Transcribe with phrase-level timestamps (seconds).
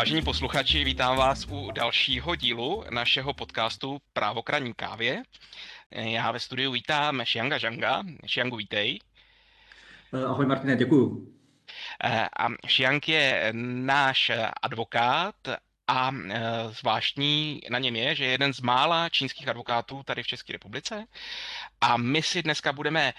[0.00, 5.22] Vážení posluchači, vítám vás u dalšího dílu našeho podcastu Právokraní kávě.
[5.90, 8.02] Já ve studiu vítám Xianga Zhanga.
[8.26, 8.98] Xiangu, vítej.
[10.26, 11.34] Ahoj Martine, děkuju.
[12.38, 13.52] A Xiang je
[13.84, 14.30] náš
[14.62, 15.34] advokát
[15.90, 16.12] a
[16.70, 21.06] zvláštní na něm je, že je jeden z mála čínských advokátů tady v České republice.
[21.80, 23.12] A my si dneska budeme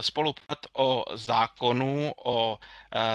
[0.00, 2.58] spoluprat o zákonu o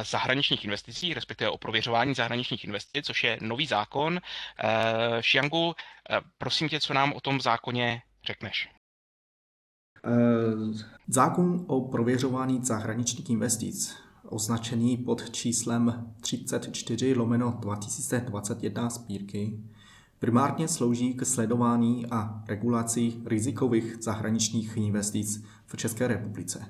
[0.04, 4.20] zahraničních investicích, respektive o prověřování zahraničních investic, což je nový zákon.
[5.20, 5.76] Xiangu,
[6.38, 8.70] prosím tě, co nám o tom zákoně řekneš?
[11.08, 19.59] Zákon o prověřování zahraničních investic označený pod číslem 34 lomeno 2021 spírky,
[20.20, 26.66] primárně slouží k sledování a regulaci rizikových zahraničních investic v České republice.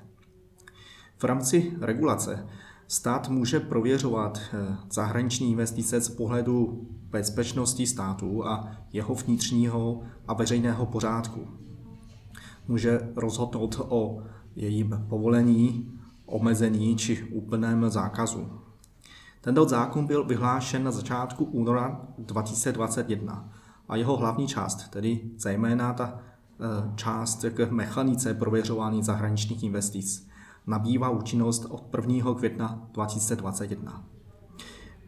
[1.18, 2.46] V rámci regulace
[2.88, 10.86] stát může prověřovat eh, zahraniční investice z pohledu bezpečnosti státu a jeho vnitřního a veřejného
[10.86, 11.48] pořádku.
[12.68, 14.22] Může rozhodnout o
[14.56, 15.92] jejím povolení,
[16.28, 18.50] omezení či úplném zákazu.
[19.40, 23.52] Tento zákon byl vyhlášen na začátku února 2021
[23.88, 30.28] a jeho hlavní část, tedy zejména ta e, část k mechanice prověřování zahraničních investic,
[30.66, 32.34] nabývá účinnost od 1.
[32.34, 34.04] května 2021.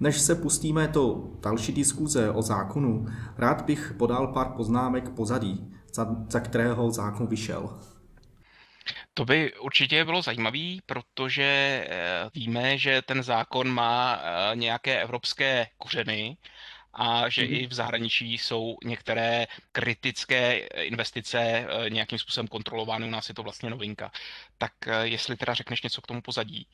[0.00, 3.06] Než se pustíme do další diskuze o zákonu,
[3.38, 7.70] rád bych podal pár poznámek pozadí, za, za kterého zákon vyšel.
[9.20, 15.66] To by určitě bylo zajímavé, protože eh, víme, že ten zákon má eh, nějaké evropské
[15.78, 16.36] kořeny
[16.92, 17.62] a že mm-hmm.
[17.62, 23.06] i v zahraničí jsou některé kritické investice eh, nějakým způsobem kontrolovány.
[23.06, 24.10] U nás je to vlastně novinka.
[24.58, 26.66] Tak jestli teda řekneš něco k tomu pozadí.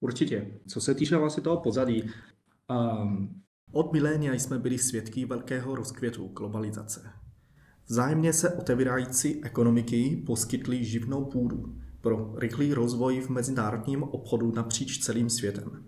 [0.00, 0.46] Určitě.
[0.68, 2.10] Co se týče vlastně toho pozadí,
[2.68, 7.12] um, od milénia jsme byli svědky velkého rozkvětu globalizace.
[7.90, 15.30] Vzájemně se otevírající ekonomiky poskytly živnou půdu pro rychlý rozvoj v mezinárodním obchodu napříč celým
[15.30, 15.84] světem.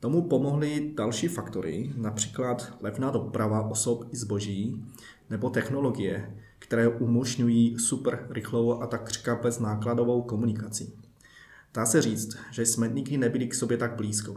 [0.00, 4.84] Tomu pomohly další faktory, například levná doprava osob i zboží
[5.30, 10.92] nebo technologie, které umožňují super rychlou a takřka beznákladovou komunikaci.
[11.74, 14.36] Dá se říct, že jsme nikdy nebyli k sobě tak blízko.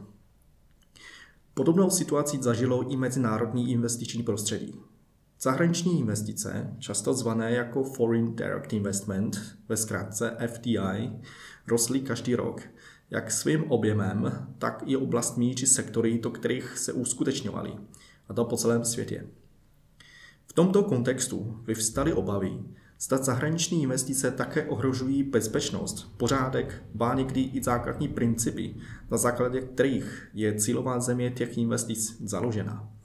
[1.53, 4.73] Podobnou situaci zažilo i mezinárodní investiční prostředí.
[5.41, 11.09] Zahraniční investice, často zvané jako Foreign Direct Investment, ve zkratce FDI,
[11.67, 12.61] rostly každý rok,
[13.09, 17.73] jak svým objemem, tak i oblastmi či sektory, do kterých se uskutečňovaly,
[18.29, 19.27] a to po celém světě.
[20.45, 22.51] V tomto kontextu vyvstaly obavy,
[22.99, 28.75] zda zahraniční investice také ohrožují bezpečnost, pořádek, ba někdy i základní principy,
[29.11, 32.98] na základě kterých je cílová země těch investic založena.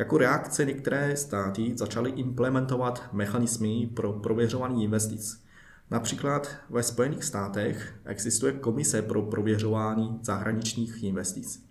[0.00, 5.44] Jako reakce některé státy začaly implementovat mechanismy pro prověřování investic.
[5.90, 11.66] Například ve Spojených státech existuje komise pro prověřování zahraničních investic.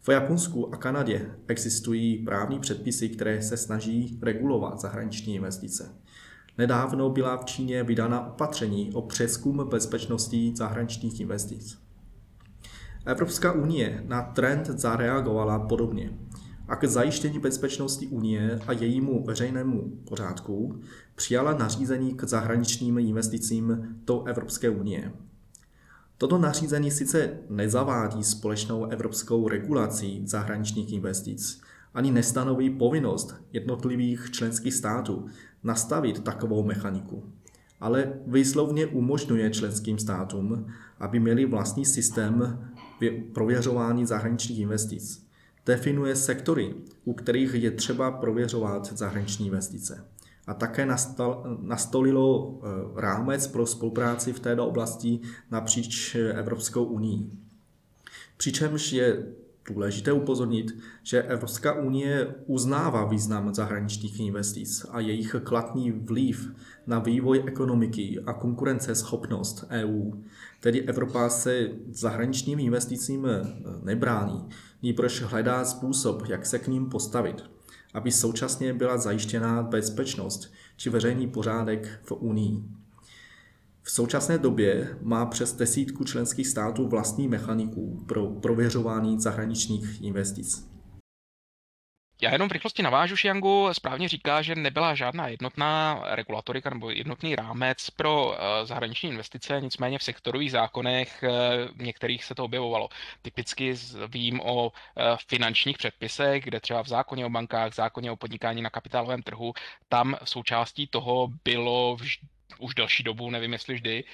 [0.00, 5.94] V Japonsku a Kanadě existují právní předpisy, které se snaží regulovat zahraniční investice.
[6.58, 11.78] Nedávno byla v Číně vydána opatření o přeskum bezpečnosti zahraničních investic.
[13.06, 16.10] Evropská unie na trend zareagovala podobně
[16.68, 20.80] a k zajištění bezpečnosti Unie a jejímu veřejnému pořádku
[21.14, 25.12] přijala nařízení k zahraničním investicím do Evropské unie.
[26.18, 31.60] Toto nařízení sice nezavádí společnou evropskou regulaci zahraničních investic,
[31.94, 35.26] ani nestanoví povinnost jednotlivých členských států
[35.62, 37.24] nastavit takovou mechaniku,
[37.80, 40.66] ale výslovně umožňuje členským státům,
[40.98, 42.58] aby měli vlastní systém
[43.32, 45.25] prověřování zahraničních investic
[45.66, 50.04] definuje sektory, u kterých je třeba prověřovat zahraniční investice.
[50.46, 50.88] A také
[51.60, 55.20] nastolilo eh, rámec pro spolupráci v této oblasti
[55.50, 57.30] napříč Evropskou unii.
[58.36, 59.26] Přičemž je
[59.68, 66.50] důležité upozornit, že Evropská unie uznává význam zahraničních investic a jejich kladný vliv
[66.86, 70.12] na vývoj ekonomiky a konkurenceschopnost EU.
[70.60, 73.46] Tedy Evropa se zahraničním investicím eh,
[73.82, 74.48] nebrání,
[74.82, 77.44] nýbrž hledá způsob, jak se k ním postavit,
[77.94, 82.62] aby současně byla zajištěná bezpečnost či veřejný pořádek v Unii.
[83.86, 90.68] V současné době má přes desítku členských států vlastní mechaniků pro prověřování zahraničních investic.
[92.22, 97.36] Já jenom v rychlosti navážu, Šiangu správně říká, že nebyla žádná jednotná regulatorika nebo jednotný
[97.36, 101.30] rámec pro eh, zahraniční investice, nicméně v sektorových zákonech eh,
[101.76, 102.88] některých se to objevovalo.
[103.22, 103.74] Typicky
[104.08, 108.62] vím o eh, finančních předpisech, kde třeba v zákoně o bankách, v zákoně o podnikání
[108.62, 109.52] na kapitálovém trhu,
[109.88, 114.04] tam součástí toho bylo vždy už delší dobu, nevím jestli vždy,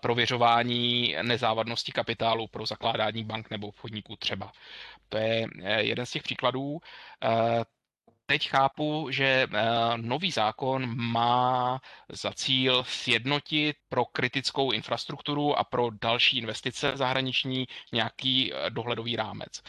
[0.00, 4.52] prověřování nezávadnosti kapitálu pro zakládání bank nebo podniků třeba.
[5.08, 6.80] To je eh, jeden z těch příkladů.
[7.24, 7.64] Eh,
[8.26, 9.48] teď chápu, že eh,
[9.96, 18.52] nový zákon má za cíl sjednotit pro kritickou infrastrukturu a pro další investice zahraniční nějaký
[18.68, 19.62] dohledový rámec.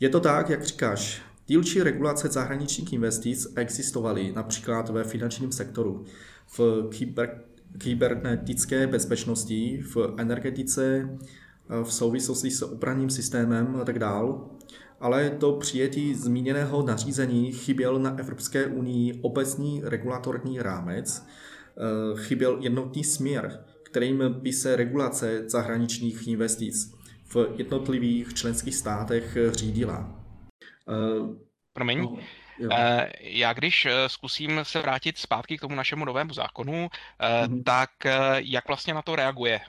[0.00, 1.22] Je to tak, jak říkáš.
[1.46, 6.04] Dílčí regulace zahraničních investic existovaly například ve finančním sektoru,
[6.46, 7.40] v kyber,
[7.78, 11.10] kybernetické bezpečnosti, v energetice,
[11.82, 14.50] v souvislosti s obraním systémem a tak dál,
[15.00, 23.04] ale to přijetí zmíněného nařízení chyběl na Evropské unii obecný regulatorní rámec, eh, chyběl jednotný
[23.04, 26.94] směr, kterým by se regulace zahraničních investic
[27.24, 30.15] v jednotlivých členských státech řídila.
[31.72, 32.16] Promiň, no.
[32.58, 32.68] Jo.
[32.72, 37.62] Eh, já když eh, zkusím se vrátit zpátky k tomu našemu novému zákonu, mm-hmm.
[37.62, 37.90] tak
[38.36, 39.60] jak vlastně na to reaguje?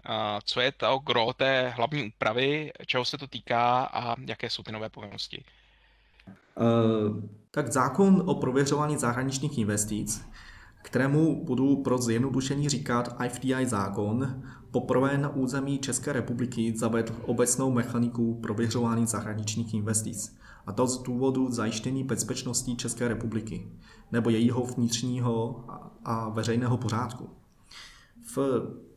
[0.43, 4.71] Co je to gro té hlavní úpravy, čeho se to týká a jaké jsou ty
[4.71, 5.43] nové povinnosti?
[6.55, 10.25] Uh, tak zákon o prověřování zahraničních investic,
[10.83, 18.39] kterému budu pro zjednodušení říkat FDI zákon, poprvé na území České republiky zavedl obecnou mechaniku
[18.41, 20.37] prověřování zahraničních investic
[20.67, 23.67] a to z důvodu zajištění bezpečnosti České republiky
[24.11, 25.63] nebo jejího vnitřního
[26.05, 27.29] a veřejného pořádku.
[28.35, 28.37] V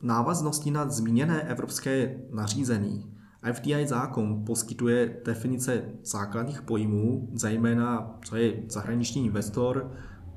[0.02, 3.14] návaznosti na zmíněné evropské nařízení
[3.52, 9.92] FDI zákon poskytuje definice základních pojmů, zejména co je zahraniční investor,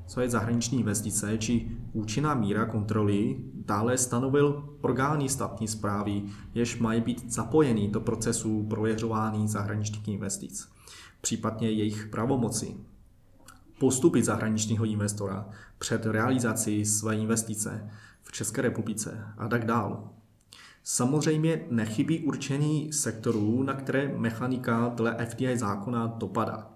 [0.06, 6.22] co je zahraniční investice, či účinná míra kontroly, dále stanovil orgány státní zprávy,
[6.54, 10.68] jež mají být zapojeny do procesu prověřování zahraničních investic
[11.24, 12.76] případně jejich pravomoci.
[13.78, 15.48] Postupy zahraničního investora
[15.78, 17.90] před realizací své investice
[18.22, 19.96] v České republice a tak dále.
[20.82, 26.70] Samozřejmě nechybí určení sektorů, na které mechanika dle FDI zákona dopadá.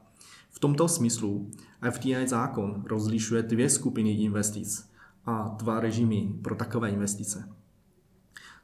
[0.50, 1.50] V tomto smyslu
[1.90, 4.90] FDI zákon rozlišuje dvě skupiny investic
[5.26, 7.48] a dva režimy pro takové investice.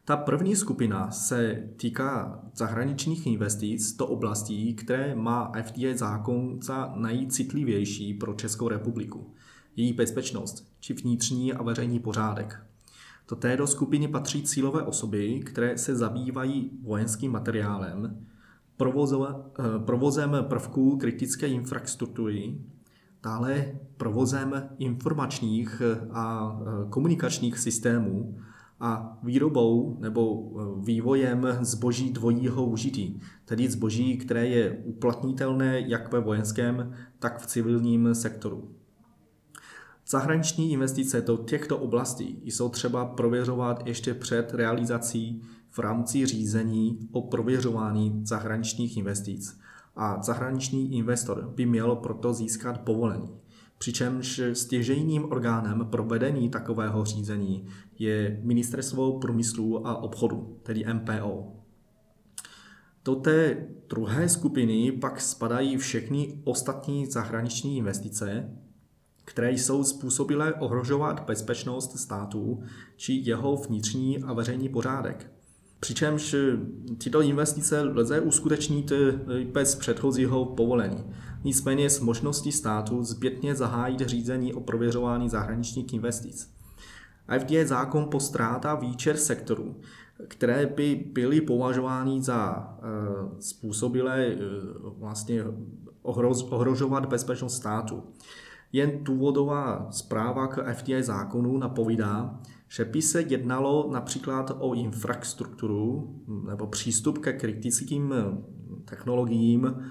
[0.06, 8.14] Ta první skupina se týká zahraničních investic do oblastí, které má FDA zákon za nejcitlivější
[8.14, 9.34] pro Českou republiku.
[9.76, 12.62] Její bezpečnost, či vnitřní a veřejný pořádek.
[13.28, 18.26] Do této skupiny patří cílové osoby, které se zabývají vojenským materiálem,
[19.84, 22.58] provozem prvků kritické infrastruktury,
[23.22, 26.56] dále provozem informačních a
[26.90, 28.38] komunikačních systémů,
[28.80, 36.20] a výrobou nebo e, vývojem zboží dvojího užití, tedy zboží, které je uplatnitelné jak ve
[36.20, 38.74] vojenském, tak v civilním sektoru.
[40.06, 47.22] Zahraniční investice do těchto oblastí jsou třeba prověřovat ještě před realizací v rámci řízení o
[47.22, 49.60] prověřování zahraničních investic
[49.96, 53.43] a zahraniční investor by měl proto získat povolení
[53.84, 57.66] přičemž stěžejním orgánem pro vedení takového řízení
[57.98, 61.52] je Ministerstvo průmyslu a obchodu, tedy MPO.
[63.04, 68.50] Do té druhé skupiny pak spadají všechny ostatní zahraniční investice,
[69.24, 72.62] které jsou způsobilé ohrožovat bezpečnost státu
[72.96, 75.33] či jeho vnitřní a veřejný pořádek.
[75.84, 76.34] Přičemž
[76.98, 78.92] tyto investice lze uskutečnit
[79.52, 81.04] bez předchozího povolení.
[81.44, 86.50] Nicméně s možností státu zbytně zahájit řízení o prověřování zahraničních investic.
[87.38, 89.76] FDA zákon postrádá výčer sektorů,
[90.28, 94.36] které by byly považovány za e, způsobilé
[94.80, 95.44] vlastně
[96.50, 98.02] ohrožovat bezpečnost státu.
[98.72, 102.40] Jen důvodová zpráva k FDA zákonu napovídá,
[102.74, 106.14] že by se jednalo například o infrastrukturu
[106.46, 108.14] nebo přístup ke kritickým
[108.84, 109.90] technologiím,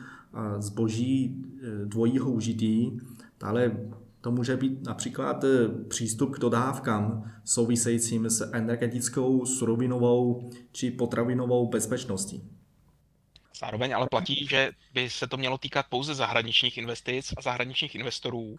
[0.59, 2.99] zboží e, dvojího užití,
[3.41, 3.77] ale
[4.21, 5.45] to může být například
[5.87, 12.49] přístup k dodávkám souvisejícím s energetickou, surovinovou či potravinovou bezpečností.
[13.59, 18.55] Zároveň ale platí, že by se to mělo týkat pouze zahraničních investic a zahraničních investorů.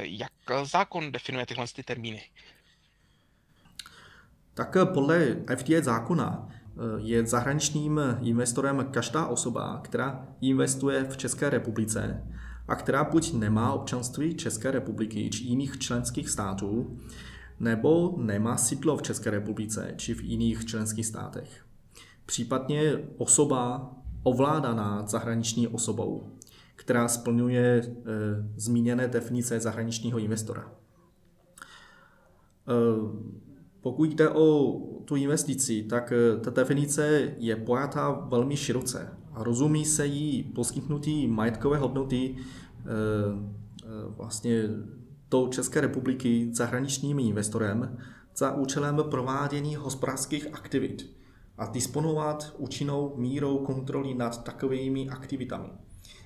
[0.00, 0.32] Jak
[0.64, 2.22] zákon definuje tyhle ty termíny?
[4.54, 6.48] Tak podle FDA zákona
[6.96, 12.24] je zahraničním investorem každá osoba, která investuje v České republice
[12.68, 16.98] a která buď nemá občanství České republiky či jiných členských států,
[17.60, 21.64] nebo nemá sídlo v České republice či v jiných členských státech.
[22.26, 23.90] Případně osoba
[24.22, 26.32] ovládaná zahraniční osobou,
[26.76, 27.90] která splňuje e,
[28.56, 30.72] zmíněné definice zahraničního investora.
[32.68, 32.74] E,
[33.84, 39.84] pokud jde o tu investici, tak e, ta definice je pojatá velmi široce a rozumí
[39.84, 42.94] se jí poskytnutí majetkové hodnoty e, e,
[44.08, 44.62] vlastně
[45.30, 47.98] do České republiky zahraničním investorem
[48.36, 51.10] za účelem provádění hospodářských aktivit
[51.58, 55.68] a disponovat účinnou mírou kontroly nad takovými aktivitami.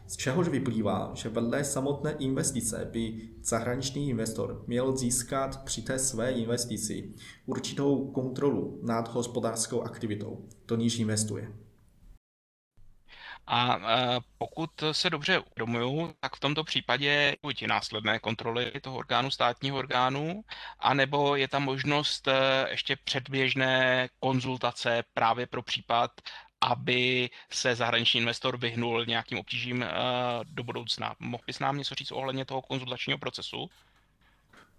[0.08, 6.32] Z čehož vyplývá, že vedle samotné investice by zahraniční investor měl získat při té své
[6.32, 7.14] investici
[7.46, 11.52] určitou kontrolu nad hospodářskou aktivitou, do níž investuje.
[13.46, 19.30] A e, pokud se dobře uvědomuju, tak v tomto případě buď následné kontroly toho orgánu,
[19.30, 20.44] státního orgánu,
[20.78, 22.32] anebo je tam možnost e,
[22.70, 26.10] ještě předběžné konzultace právě pro případ,
[26.60, 29.88] aby se zahraniční investor vyhnul nějakým obtížím e,
[30.44, 31.14] do budoucna.
[31.20, 33.70] Mohl bys nám něco říct ohledně toho konzultačního procesu?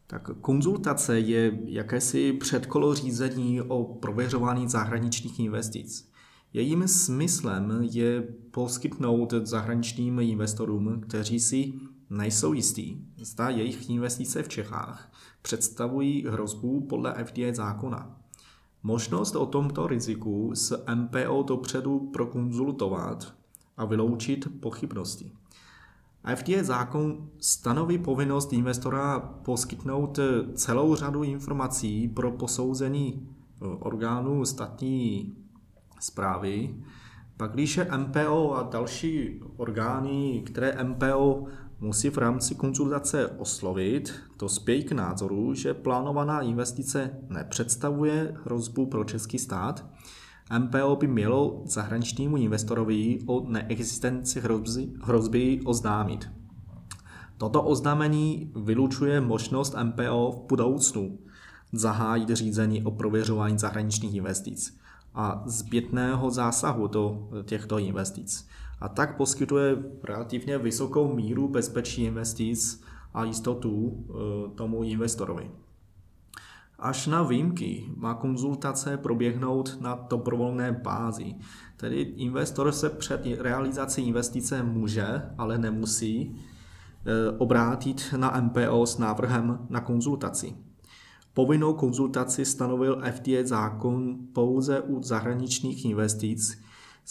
[0.07, 6.11] Tak konzultace je jakési předkolo řízení o prověřování zahraničních investic.
[6.53, 8.21] Jejím smyslem je
[8.51, 11.73] poskytnout zahraničním investorům, kteří si
[12.09, 18.18] nejsou jistí, zda jejich investice v Čechách představují hrozbu podle FDA zákona.
[18.83, 23.33] Možnost o tomto riziku s MPO dopředu prokonzultovat
[23.77, 25.31] a vyloučit pochybnosti.
[26.35, 30.19] FDA zákon stanoví povinnost investora poskytnout
[30.53, 33.29] celou řadu informací pro posouzení
[33.79, 35.35] orgánů statní
[35.99, 36.75] zprávy.
[37.37, 41.45] Pak když je MPO a další orgány, které MPO
[41.81, 49.03] musí v rámci konzultace oslovit, to spějí k názoru, že plánovaná investice nepředstavuje hrozbu pro
[49.03, 49.85] český stát.
[50.59, 56.29] MPO by mělo zahraničnímu investorovi o neexistenci hrozby, hrozby oznámit.
[57.37, 61.19] Toto oznámení vylučuje možnost MPO v budoucnu
[61.73, 64.77] zahájit řízení o prověřování zahraničních investic
[65.13, 68.47] a zbytného zásahu do těchto investic.
[68.81, 72.83] A tak poskytuje relativně vysokou míru bezpečí investic
[73.13, 75.51] a jistotu e, tomu investorovi.
[76.79, 81.35] Až na výjimky má konzultace proběhnout na dobrovolné bázi.
[81.77, 86.35] Tedy investor se před realizací investice může, ale nemusí e,
[87.37, 90.55] obrátit na MPO s návrhem na konzultaci.
[91.33, 96.61] Povinnou konzultaci stanovil FDA zákon pouze u zahraničních investic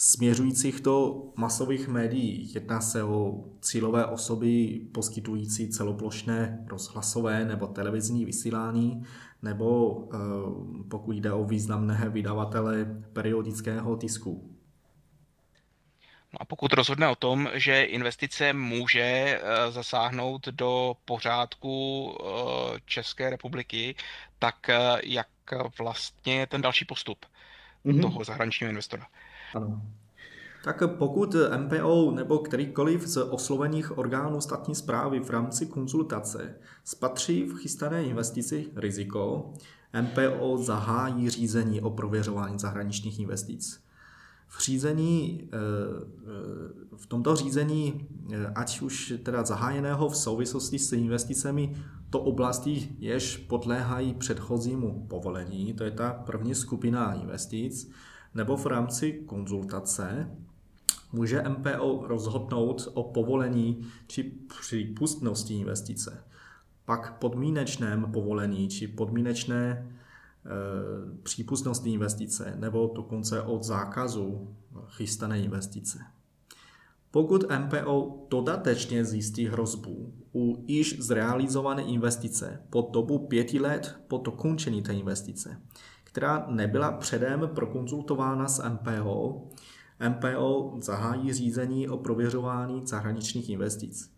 [0.01, 2.53] směřujících do masových médií.
[2.53, 9.03] Jedná se o cílové osoby poskytující celoplošné rozhlasové nebo televizní vysílání,
[9.41, 10.17] nebo eh,
[10.89, 14.55] pokud jde o významné vydavatele periodického tisku.
[16.33, 23.29] No a pokud rozhodne o tom, že investice může eh, zasáhnout do pořádku eh, České
[23.29, 23.95] republiky,
[24.39, 24.69] tak
[25.03, 25.27] jak
[25.79, 27.25] vlastně je ten další postup
[27.85, 28.01] mm-hmm.
[28.01, 29.07] toho zahraničního investora?
[29.55, 29.81] Ano.
[30.63, 37.57] Tak pokud MPO nebo kterýkoliv z oslovených orgánů státní zprávy v rámci konzultace spatří v
[37.57, 39.53] chystané investici riziko,
[40.01, 43.89] MPO zahájí řízení o prověřování zahraničních investic
[44.49, 45.57] v řízení, eh,
[46.95, 51.75] v tomto řízení, eh, ať už teda zahájeného v souvislosti s investicemi
[52.09, 57.91] to oblasti, jež podléhají předchozímu povolení, to je ta první skupina investic,
[58.33, 60.31] nebo v rámci konzultace,
[61.11, 64.23] může MPO rozhodnout o povolení či
[64.59, 66.23] přípustnosti investice.
[66.85, 69.87] Pak podmínečném povolení či podmínečné
[70.45, 74.55] Eh, přípustnost investice nebo dokonce od zákazu
[74.87, 75.99] chystané investice.
[77.11, 84.81] Pokud MPO dodatečně zjistí hrozbu u již zrealizované investice po dobu pěti let po dokončení
[84.81, 85.61] té investice,
[86.19, 89.41] která nebyla předem prokonzultována s MPO,
[90.09, 94.13] MPO zahájí řízení o prověřování zahraničních investic.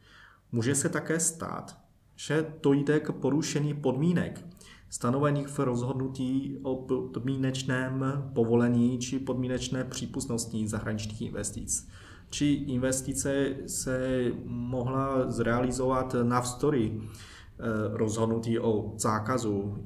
[0.52, 1.78] Může se také stát,
[2.16, 4.46] že dojde k porušení podmínek
[4.90, 6.76] stanovených v rozhodnutí o
[7.14, 11.88] podmínečném povolení či podmínečné přípustnosti zahraničních investic.
[12.30, 17.64] Či investice se mohla zrealizovat navzdory eh,
[17.98, 19.84] rozhodnutí o zákazu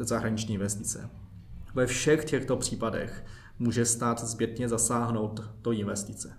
[0.00, 1.10] zahraniční investice.
[1.74, 3.24] Ve všech těchto případech
[3.58, 6.38] může stát zpětně zasáhnout do investice.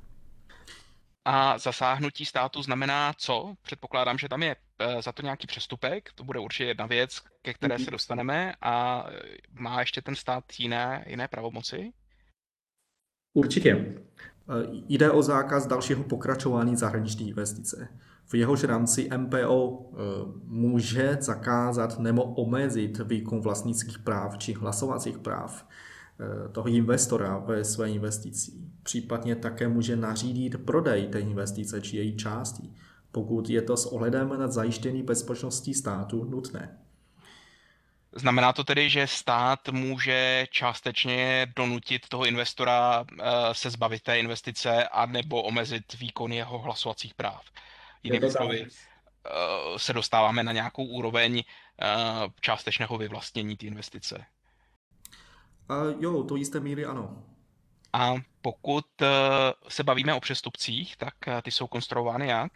[1.26, 3.56] A zasáhnutí státu znamená co?
[3.62, 7.54] Předpokládám, že tam je eh, za to nějaký přestupek, to bude určitě jedna věc, ke
[7.54, 8.54] které se dostaneme.
[8.62, 11.94] A eh, má ještě ten stát jiné, jiné pravomoci?
[13.34, 13.96] Určitě.
[14.50, 17.88] Eh, jde o zákaz dalšího pokračování zahraniční investice.
[18.28, 19.90] V jehož rámci MPO
[20.48, 25.66] může zakázat nebo omezit výkon vlastnických práv či hlasovacích práv
[26.20, 28.52] Eh, toho investora ve své investici.
[28.84, 32.74] Případně také může nařídit prodej té investice či její části,
[33.12, 36.78] pokud je to s ohledem na zajištění bezpečnosti státu nutné.
[38.16, 44.88] Znamená to tedy, že stát může částečně donutit toho investora eh, se zbavit té investice
[44.88, 47.46] a nebo omezit výkon jeho hlasovacích práv.
[48.04, 49.30] Jinými slovy, eh,
[49.78, 51.44] se dostáváme na nějakou úroveň
[52.42, 54.26] částečného vyvlastnění té investice.
[55.70, 57.24] A jo, to jisté míry ano.
[57.94, 59.08] A pokud uh,
[59.68, 62.52] se bavíme o přestupcích, tak uh, ty jsou konstruovány jak?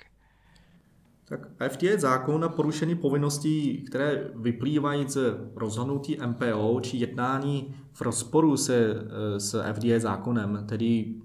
[1.29, 5.17] Tak FT je zákon na porušení povinností, které vyplývají z
[5.55, 11.15] rozhodnutí MPO či jednání v rozporu se eh, s FDA zákonem, tedy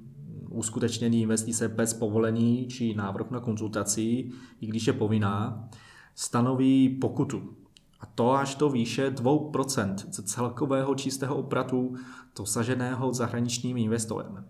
[0.51, 4.31] uskutečnění investice bez povolení či návrh na konzultaci,
[4.61, 5.69] i když je povinná,
[6.15, 7.57] stanoví pokutu
[8.01, 11.95] a to až do výše 2% ze celkového čistého obratu
[12.37, 14.49] dosaženého zahraničním investorem.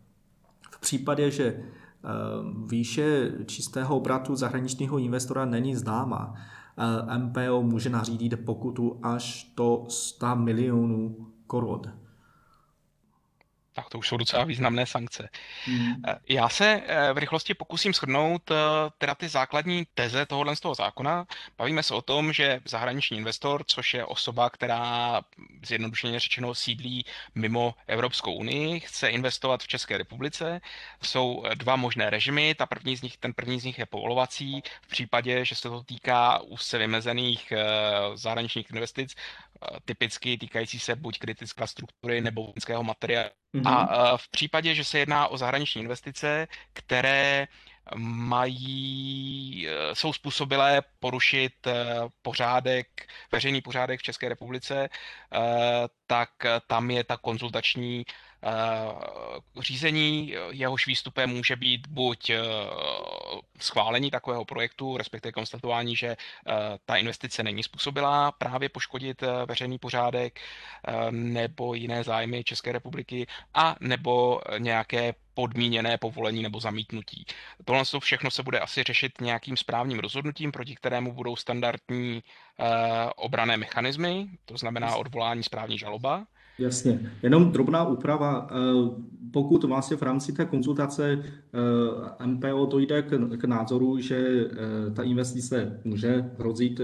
[0.70, 1.62] V případě, že
[2.66, 6.34] výše čistého obratu zahraničního investora není známa,
[6.78, 12.03] eh, MPO může nařídit pokutu až do 100 milionů korun
[13.74, 15.28] tak to už jsou docela významné sankce.
[15.64, 16.02] Hmm.
[16.28, 18.54] Já se eh, v rychlosti pokusím shrnout eh,
[18.98, 21.26] teda ty základní teze tohohle z toho zákona.
[21.58, 25.22] Bavíme se o tom, že zahraniční investor, což je osoba, která
[25.66, 27.04] zjednodušeně řečeno sídlí
[27.34, 30.60] mimo Evropskou unii, chce investovat v České republice.
[31.02, 32.54] Jsou dva možné režimy.
[32.54, 34.62] Ta první z nich, ten první z nich je povolovací.
[34.82, 37.52] V případě, že se to týká úzce vymezených
[38.14, 39.14] zahraničních investic,
[39.84, 43.30] typicky týkající se buď kritické struktury nebo vojenského materiálu.
[43.54, 43.86] Mm-hmm.
[43.90, 47.46] A v případě, že se jedná o zahraniční investice, které
[47.96, 51.84] mají, e, jsou způsobilé porušit e,
[52.22, 52.86] pořádek,
[53.32, 54.88] veřejný pořádek v České republice,
[56.06, 56.30] tak
[56.66, 58.04] tam je ta konzultační
[59.60, 62.30] řízení, jehož výstupem může být buď
[63.60, 66.16] schválení takového projektu, respektive konstatování, že
[66.84, 70.40] ta investice není způsobilá právě poškodit veřejný pořádek
[71.10, 77.24] nebo jiné zájmy České republiky a nebo nějaké podmíněné povolení nebo zamítnutí.
[77.64, 82.22] Tohle všechno se bude asi řešit nějakým správním rozhodnutím, proti kterému budou standardní
[83.16, 86.26] obrané mechanismy, to znamená odvolání správní žaloba.
[86.58, 87.12] Jasně.
[87.22, 88.48] Jenom drobná úprava.
[88.50, 88.54] Eh,
[89.32, 94.46] pokud vlastně v rámci té konzultace eh, MPO dojde k, k názoru, že
[94.94, 96.80] ta investice může hrozit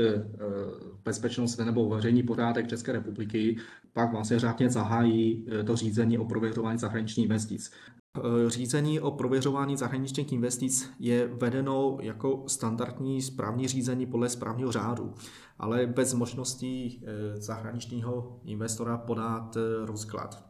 [1.04, 3.56] bezpečnost nebo veřejný pořádek České republiky,
[3.92, 7.70] pak vlastně řádně zahájí to řízení o prověřování zahraničních investic.
[8.18, 15.14] Eh, řízení o prověřování zahraničních investic je vedeno jako standardní správní řízení podle správního řádu,
[15.58, 20.44] ale bez možností eh, zahraničního investora podat eh, rozklad.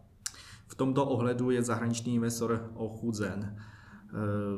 [0.66, 3.56] V tomto ohledu je zahraniční investor ochuzen.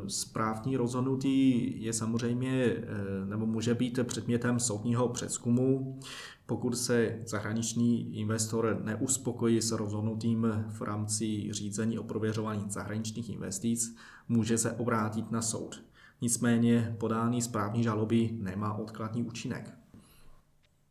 [0.07, 2.77] Správní rozhodnutí je samozřejmě
[3.25, 5.99] nebo může být předmětem soudního přeskumu
[6.47, 13.97] pokud se zahraniční investor neuspokojí s rozhodnutím v rámci řízení o prověřování zahraničních investic,
[14.29, 15.83] může se obrátit na soud.
[16.21, 19.82] Nicméně podání správní žaloby nemá odkladný účinek.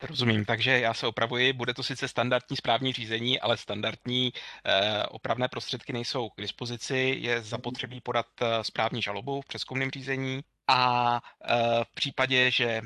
[0.01, 4.33] Rozumím, takže já se opravuji, bude to sice standardní správní řízení, ale standardní
[4.65, 10.41] eh, opravné prostředky nejsou k dispozici, je zapotřebí podat eh, správní žalobu v přeskumném řízení
[10.67, 12.81] a eh, v případě, že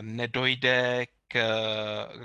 [0.00, 1.38] nedojde k,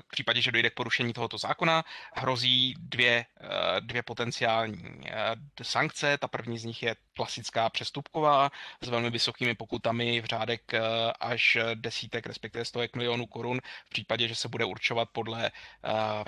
[0.07, 6.17] k případě, že dojde k porušení tohoto zákona, hrozí dvě, eh, dvě potenciální eh, sankce.
[6.17, 10.81] Ta první z nich je klasická přestupková s velmi vysokými pokutami v řádek eh,
[11.19, 15.51] až desítek, respektive stovek milionů korun v případě, že se bude určovat podle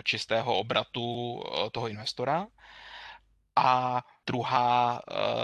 [0.03, 2.47] čistého obratu toho investora.
[3.55, 5.01] A druhá,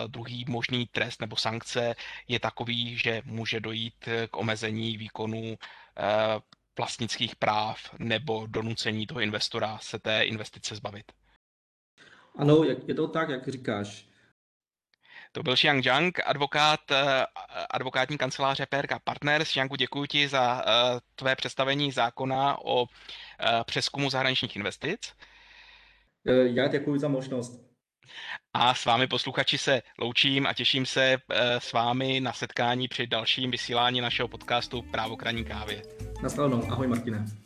[0.07, 1.95] druhý možný trest nebo sankce
[2.27, 5.57] je takový, že může dojít k omezení výkonu
[6.77, 11.11] vlastnických práv nebo donucení toho investora se té investice zbavit.
[12.35, 14.13] Ano, je to tak, jak říkáš.
[15.31, 17.25] To byl Xiang Zhang, advokát eh,
[17.71, 19.47] advokátní kanceláře PRK Partners.
[19.47, 25.13] Xiangu, děkuji ti za eh, tvé představení zákona o eh, přeskumu zahraničních investic.
[26.25, 27.72] Já děkuji za možnost.
[28.53, 33.07] A s vámi posluchači se loučím a těším se eh, s vámi na setkání při
[33.07, 35.81] dalším vysílání našeho podcastu Právo kraní kávě.
[36.21, 36.71] Naschledanou.
[36.71, 37.42] Ahoj Martine.